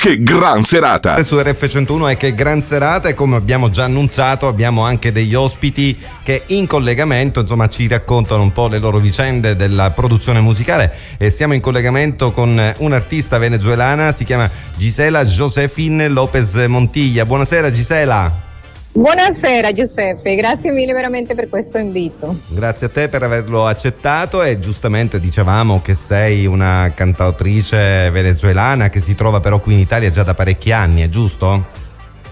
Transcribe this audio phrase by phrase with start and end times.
[0.00, 1.22] Che gran serata!
[1.22, 5.94] Su RF101 è che gran serata e come abbiamo già annunciato abbiamo anche degli ospiti
[6.22, 11.28] che in collegamento insomma ci raccontano un po' le loro vicende della produzione musicale e
[11.28, 17.26] siamo in collegamento con un'artista venezuelana, si chiama Gisela Josefine Lopez Montiglia.
[17.26, 18.49] Buonasera Gisela!
[18.92, 22.40] Buonasera Giuseppe, grazie mille veramente per questo invito.
[22.48, 29.00] Grazie a te per averlo accettato e giustamente dicevamo che sei una cantautrice venezuelana che
[29.00, 31.66] si trova però qui in Italia già da parecchi anni, è giusto?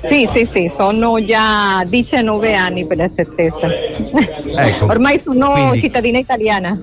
[0.01, 3.69] Sì, sì, sì, sono già 19 anni per l'esattezza.
[4.55, 6.79] Ecco, Ormai sono quindi- cittadina italiana.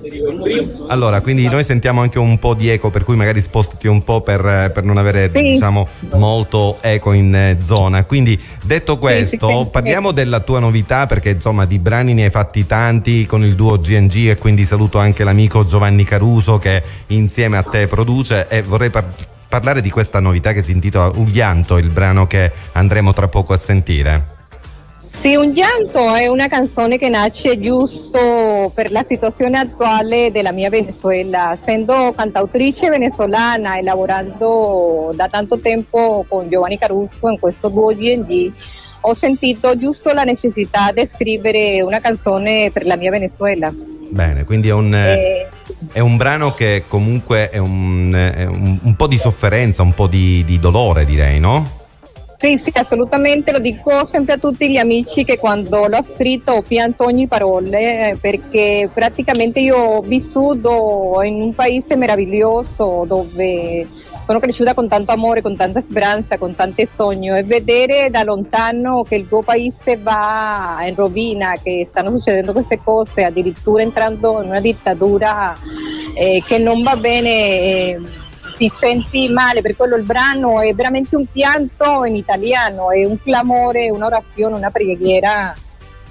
[0.88, 4.20] Allora, quindi noi sentiamo anche un po' di eco, per cui magari spostati un po'
[4.20, 5.42] per, per non avere Sì.
[5.42, 8.04] diciamo molto eco in eh, zona.
[8.04, 9.66] Quindi detto questo, sì, sì.
[9.70, 13.78] parliamo della tua novità perché insomma di brani ne hai fatti tanti con il duo
[13.78, 18.90] GNG e quindi saluto anche l'amico Giovanni Caruso che insieme a te produce e vorrei
[18.90, 19.04] par-
[19.48, 23.56] parlare di questa novità che si intitola Uglianto, il brano che andremo tra poco a
[23.56, 24.34] sentire.
[25.20, 30.68] Sì, Un pianto è una canzone che nasce giusto per la situazione attuale della mia
[30.68, 31.56] Venezuela.
[31.60, 38.52] Essendo cantautrice venezuelana e lavorando da tanto tempo con Giovanni Caruso in questo duo GNG,
[39.00, 43.72] ho sentito giusto la necessità di scrivere una canzone per la mia Venezuela.
[44.16, 44.94] Bene, quindi è un...
[44.94, 45.46] eh, Eh,
[45.92, 50.06] È un brano che comunque è un, è un- un po' di sofferenza, un po'
[50.06, 51.84] di, di dolore direi, no?
[52.38, 56.62] Sì, sì, assolutamente, lo dico sempre a tutti gli amici che quando l'ho scritto ho
[56.62, 63.86] pianto ogni parola eh, perché praticamente io ho vissuto in un paese meraviglioso dove
[64.26, 69.04] sono cresciuta con tanto amore, con tanta speranza, con tanti sogni e vedere da lontano
[69.04, 74.48] che il tuo paese va in rovina, che stanno succedendo queste cose, addirittura entrando in
[74.48, 75.54] una dittatura
[76.14, 77.30] eh, che non va bene.
[77.30, 78.00] eh,
[78.56, 83.20] ti senti male, per quello il brano è veramente un pianto in italiano, è un
[83.22, 85.54] clamore, un'orazione, una preghiera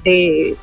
[0.03, 0.55] de-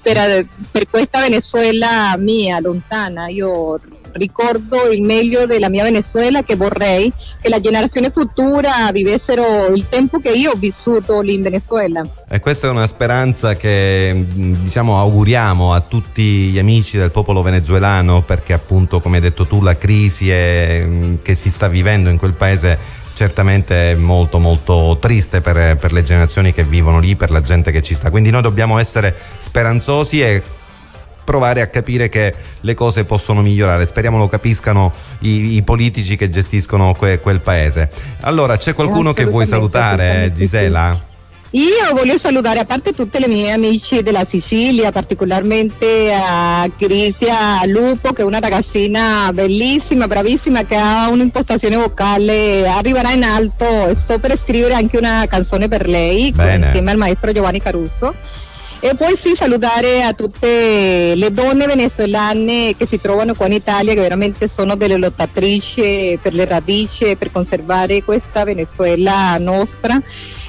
[0.00, 3.28] per, per questa Venezuela mia, lontana.
[3.28, 3.78] Io
[4.14, 10.20] ricordo il meglio della mia Venezuela che vorrei che la generazione futura vivessero il tempo
[10.20, 12.02] che io ho vissuto lì in Venezuela.
[12.28, 18.22] E questa è una speranza che diciamo auguriamo a tutti gli amici del popolo venezuelano
[18.22, 20.86] perché appunto come hai detto tu la crisi è-
[21.22, 26.52] che si sta vivendo in quel paese certamente molto molto triste per, per le generazioni
[26.52, 28.10] che vivono lì, per la gente che ci sta.
[28.10, 30.42] Quindi noi dobbiamo essere speranzosi e
[31.24, 33.86] provare a capire che le cose possono migliorare.
[33.86, 37.90] Speriamo lo capiscano i, i politici che gestiscono que- quel paese.
[38.20, 40.32] Allora, c'è qualcuno che vuoi salutare.
[40.34, 41.12] Gisela?
[41.54, 48.12] Io voglio salutare a parte tutte le mie amici della Sicilia, particolarmente a Crisia Lupo,
[48.12, 53.94] che è una ragazzina bellissima, bravissima, che ha un'impostazione vocale, arriverà in alto.
[53.98, 56.66] Sto per scrivere anche una canzone per lei, Bene.
[56.66, 58.12] insieme al maestro Giovanni Caruso.
[58.84, 63.94] E poi sì, salutare a tutte le donne venezuelane che si trovano qua in Italia,
[63.94, 69.98] che veramente sono delle lottatrici per le radici, per conservare questa Venezuela nostra.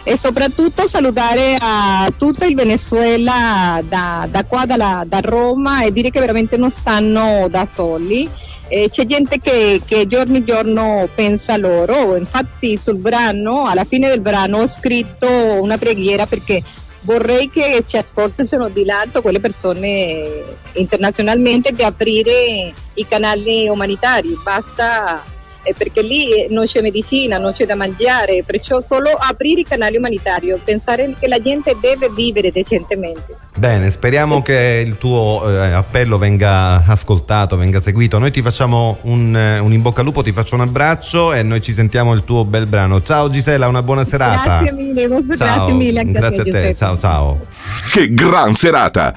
[0.04, 6.10] E soprattutto salutare a tutto il Venezuela da, da qua, dalla- da Roma, e dire
[6.10, 8.30] che veramente non stanno da soli.
[8.68, 14.10] Eh, c'è gente che, che giorno in giorno pensa loro, infatti sul brano, alla fine
[14.10, 16.62] del brano ho scritto una preghiera perché
[17.06, 20.44] vorrei che ci ascoltassero di lato quelle persone
[20.74, 25.24] internazionalmente di aprire i canali umanitari, basta
[25.78, 29.98] perché lì eh, non c'è medicina, non c'è da mangiare, perciò solo aprire i canali
[29.98, 33.38] umanitari, pensare che la gente deve vivere decentemente.
[33.58, 38.20] Bene, speriamo che il tuo eh, appello venga ascoltato, venga seguito.
[38.20, 41.42] Noi ti facciamo un, eh, un in bocca al lupo, ti faccio un abbraccio e
[41.44, 43.02] noi ci sentiamo il tuo bel brano.
[43.02, 44.60] Ciao Gisela, una buona serata.
[44.60, 46.60] Grazie mille, Ciao, grazie mille anche grazie a te, a te.
[46.60, 46.76] Giuseppe.
[46.76, 47.46] Ciao ciao.
[47.92, 49.14] Che gran serata!